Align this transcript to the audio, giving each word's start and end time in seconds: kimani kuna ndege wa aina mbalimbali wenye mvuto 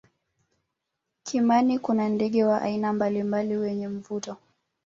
kimani 1.23 1.79
kuna 1.79 2.09
ndege 2.09 2.43
wa 2.43 2.61
aina 2.61 2.93
mbalimbali 2.93 3.57
wenye 3.57 3.87
mvuto 3.87 4.37